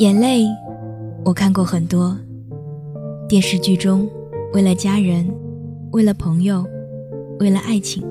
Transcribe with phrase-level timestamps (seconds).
[0.00, 0.46] 眼泪，
[1.26, 2.16] 我看过很多。
[3.28, 4.08] 电视剧中，
[4.54, 5.30] 为了家人，
[5.90, 6.64] 为了朋友，
[7.38, 8.02] 为了爱情，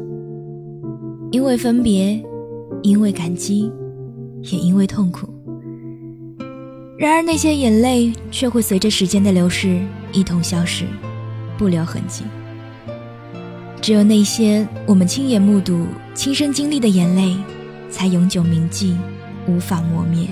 [1.31, 2.23] 因为分别，
[2.83, 3.71] 因为感激，
[4.43, 5.27] 也因为痛苦。
[6.99, 9.81] 然而，那些眼泪却会随着时间的流逝
[10.13, 10.85] 一同消失，
[11.57, 12.23] 不留痕迹。
[13.81, 17.35] 只有那些我们亲眼目睹、亲身经历的眼泪，
[17.89, 18.95] 才永久铭记，
[19.47, 20.27] 无法磨灭。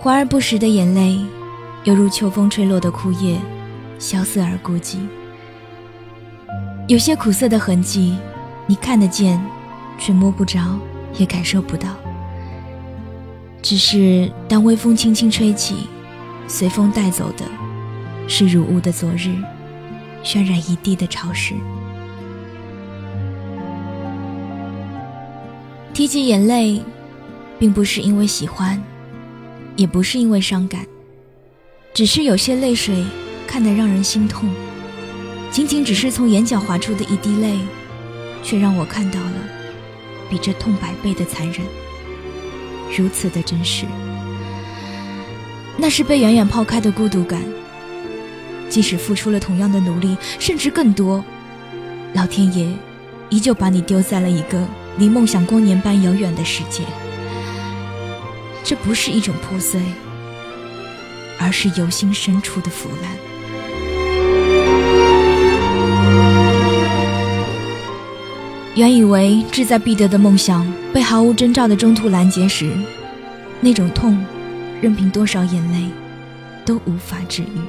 [0.00, 1.18] 华而不实的眼泪，
[1.84, 3.38] 犹如秋风吹落的枯叶，
[3.98, 4.98] 萧瑟而孤寂。
[6.86, 8.18] 有些苦涩的痕迹，
[8.66, 9.42] 你看得见，
[9.98, 10.78] 却摸不着，
[11.16, 11.88] 也感受不到。
[13.62, 15.88] 只是当微风轻轻吹起，
[16.46, 17.46] 随风带走的，
[18.28, 19.30] 是如雾的昨日，
[20.22, 21.54] 渲染一地的潮湿。
[25.94, 26.82] 提起眼泪，
[27.56, 28.82] 并不是因为喜欢。
[29.76, 30.86] 也不是因为伤感，
[31.92, 33.04] 只是有些泪水
[33.46, 34.48] 看得让人心痛。
[35.50, 37.58] 仅仅只是从眼角滑出的一滴泪，
[38.42, 39.32] 却让我看到了
[40.30, 41.60] 比这痛百倍的残忍，
[42.96, 43.84] 如此的真实。
[45.76, 47.40] 那是被远远抛开的孤独感。
[48.68, 51.24] 即使付出了同样的努力，甚至更多，
[52.12, 52.68] 老天爷
[53.28, 54.64] 依旧把你丢在了一个
[54.98, 56.82] 离梦想光年般遥远的世界。
[58.62, 59.80] 这不是一种破碎，
[61.38, 63.10] 而是由心深处的腐烂。
[68.74, 72.72] 原以为志在必得的梦想被毫无征兆的中途拦截时，
[73.60, 74.18] 那种痛，
[74.80, 75.88] 任凭多少眼泪，
[76.64, 77.60] 都无法治愈。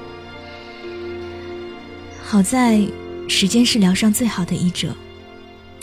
[2.24, 2.82] 好在，
[3.28, 4.96] 时间是疗伤最好的医者，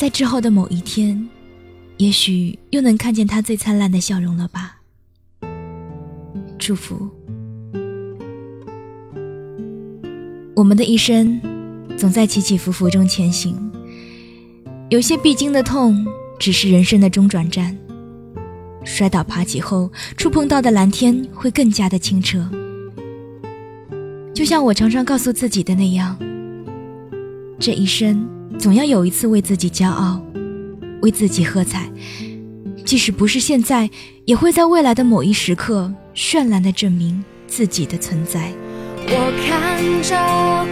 [0.02, 1.28] 在之后的某一天，
[1.98, 4.80] 也许又能看见他最灿烂的笑容了吧。
[6.58, 7.08] 祝福。
[10.56, 11.40] 我们的一生，
[11.96, 13.56] 总在起起伏伏中前行。
[14.90, 16.04] 有些必经的痛，
[16.36, 17.78] 只是人生的中转站。
[18.82, 22.44] 摔倒爬起后，触碰到的蓝天会更加的清澈。
[24.34, 26.18] 就像我常常告诉自己的那样，
[27.60, 28.28] 这一生
[28.62, 30.22] 总要有一次为自己骄傲，
[31.00, 31.90] 为自己喝彩。
[32.84, 33.90] 即使不是现在，
[34.24, 35.92] 也会在未来的某一时刻。
[36.14, 38.52] 绚烂的证明自己的存在。
[39.08, 40.14] 我看着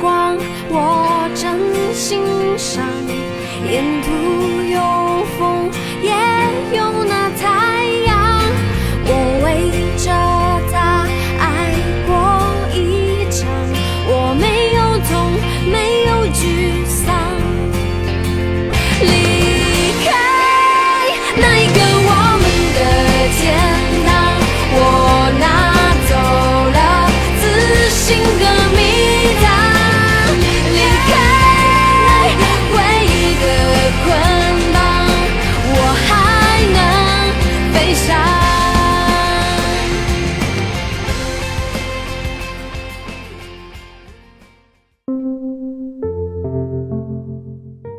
[0.01, 0.37] 光，
[0.69, 1.59] 我真
[1.93, 2.21] 欣
[2.57, 2.87] 赏，
[3.69, 4.09] 沿途
[4.71, 5.69] 有风，
[6.01, 6.13] 也
[6.77, 7.00] 有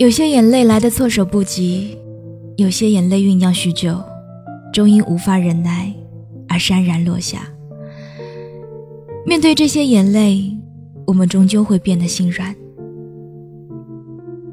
[0.01, 1.96] 有些眼泪来的措手不及，
[2.58, 4.02] 有些眼泪酝酿许久，
[4.73, 5.93] 终因无法忍耐
[6.49, 7.47] 而潸然落下。
[9.28, 10.58] 面对这些眼泪，
[11.05, 12.55] 我们终究会变得心软。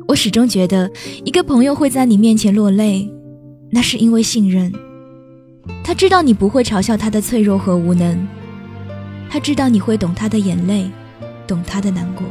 [0.06, 0.90] 我始终觉得，
[1.24, 3.10] 一个朋友会在你面前落泪，
[3.70, 4.70] 那是因为信任。
[5.82, 8.18] 他知道你不会嘲笑他的脆弱和无能，
[9.30, 10.90] 他知道你会懂他的眼泪，
[11.46, 12.26] 懂他的难过。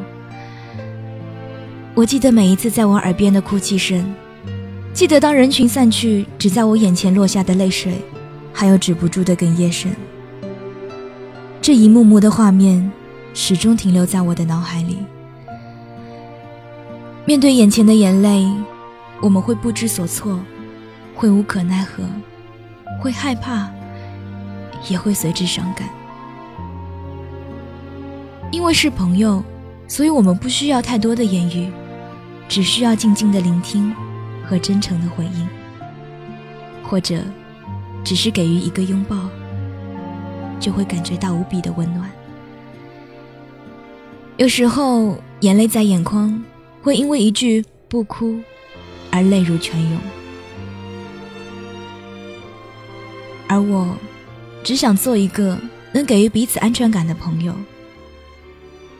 [1.97, 4.05] 我记得每一次在我耳边的哭泣声，
[4.93, 7.99] 记得当人群散去，只在我眼前落下的泪水，
[8.53, 9.91] 还有止不住的哽咽声。
[11.59, 12.91] 这一幕幕的画面，
[13.33, 14.99] 始终停留在我的脑海里。
[17.25, 18.47] 面对眼前的眼泪，
[19.19, 20.39] 我们会不知所措，
[21.15, 22.03] 会无可奈何，
[23.01, 23.71] 会害怕，
[24.87, 25.89] 也会随之伤感。
[28.51, 29.43] 因为是朋友，
[29.87, 31.71] 所以我们不需要太多的言语，
[32.49, 33.93] 只需要静静的聆听
[34.45, 35.47] 和真诚的回应，
[36.83, 37.21] 或者
[38.03, 39.29] 只是给予一个拥抱，
[40.59, 42.09] 就会感觉到无比的温暖。
[44.37, 46.41] 有时候眼泪在眼眶，
[46.81, 48.39] 会因为一句“不哭”
[49.11, 49.99] 而泪如泉涌，
[53.47, 53.95] 而我
[54.63, 55.57] 只想做一个
[55.91, 57.53] 能给予彼此安全感的朋友。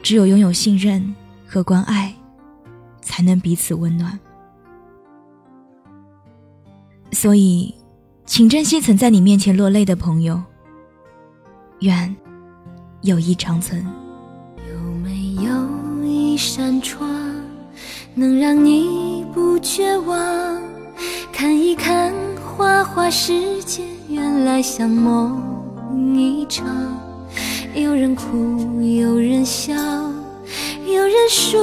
[0.03, 1.15] 只有拥有信任
[1.45, 2.15] 和关爱，
[3.17, 4.19] 才能彼此温暖。
[7.11, 7.73] 所以，
[8.27, 10.39] 请珍惜曾在你面前落泪的朋友。
[11.79, 12.15] 愿
[13.01, 13.83] 友谊长存。
[14.71, 17.09] 有没有一扇窗，
[18.13, 20.61] 能让你不绝望。
[21.33, 22.13] 看一看
[22.55, 25.41] 花花世界，原来像梦
[26.15, 26.67] 一场。
[27.73, 29.73] 有人哭，有人笑，
[30.85, 31.57] 有人输，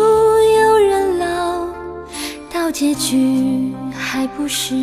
[2.75, 4.75] 结局还不是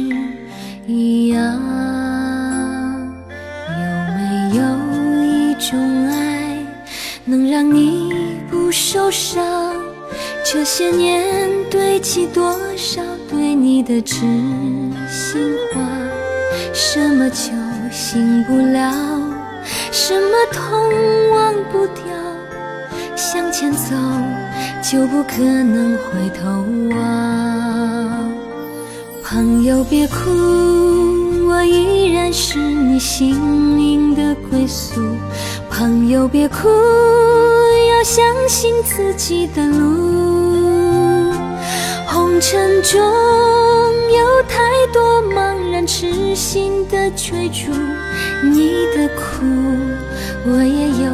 [0.88, 1.42] 一样？
[3.68, 3.84] 有
[4.16, 4.64] 没有
[5.26, 5.78] 一种
[6.08, 6.58] 爱，
[7.26, 8.14] 能让你
[8.50, 9.76] 不受伤？
[10.42, 14.22] 这些年堆积多少对你的知
[15.10, 15.82] 心话，
[16.74, 17.52] 什么酒
[17.92, 18.94] 醒不了，
[19.92, 20.90] 什么痛
[21.34, 22.06] 忘不掉，
[23.18, 23.94] 向前走
[24.82, 26.66] 就不可能回头
[26.96, 27.21] 望。
[29.32, 30.30] 朋友别哭，
[31.48, 35.02] 我依然是你心灵的归宿。
[35.70, 41.32] 朋友别哭，要相信自己的路。
[42.08, 44.60] 红尘中有太
[44.92, 47.72] 多茫然痴心的追逐，
[48.44, 49.46] 你的苦
[50.46, 51.10] 我也有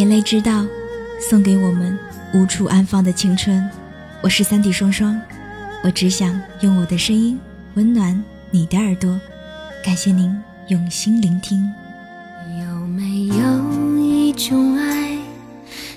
[0.00, 0.64] 眼泪知道，
[1.20, 1.94] 送给我们
[2.32, 3.62] 无处安放的青春。
[4.22, 5.20] 我是三弟双双，
[5.84, 7.38] 我只想用我的声音
[7.74, 8.18] 温暖
[8.50, 9.20] 你的耳朵。
[9.84, 10.34] 感谢您
[10.68, 11.70] 用心聆听。
[12.58, 15.18] 有没有一种爱，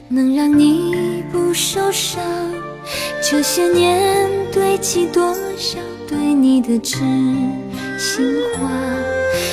[0.10, 2.22] 能让你不受伤？
[3.22, 5.80] 这些年堆积多少
[6.10, 6.98] 对你的知
[7.98, 8.26] 心
[8.58, 8.70] 话？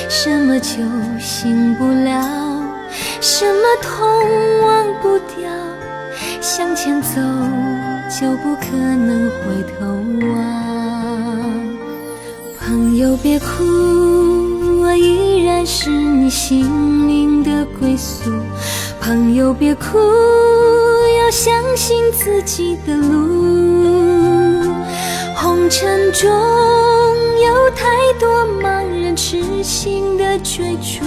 [0.09, 0.75] 什么酒
[1.21, 2.50] 醒不了？
[3.23, 5.47] 什么痛忘不掉，
[6.41, 7.21] 向前走
[8.09, 9.85] 就不可能回头
[10.27, 10.35] 望。
[12.59, 13.45] 朋友别哭，
[14.81, 18.31] 我依然是你心灵的归宿。
[18.99, 19.99] 朋友别哭，
[21.19, 24.73] 要相信自己的路。
[25.35, 27.85] 红尘中有太
[28.19, 31.05] 多茫然痴心的追逐。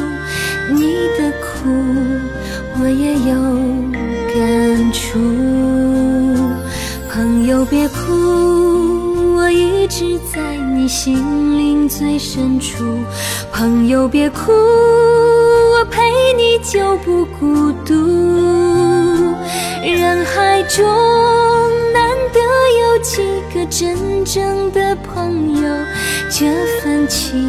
[0.71, 1.71] 你的苦苦，
[2.79, 3.35] 我也有
[4.35, 5.19] 感触。
[7.11, 11.17] 朋友别哭，我一直在你心
[11.59, 12.85] 灵最深处。
[13.51, 16.03] 朋友别哭，我陪
[16.37, 17.95] 你就不孤独。
[19.83, 20.85] 人海中
[21.95, 22.41] 难得
[22.83, 23.23] 有几
[23.55, 25.69] 个真正的朋友，
[26.31, 26.45] 这
[26.83, 27.49] 份情，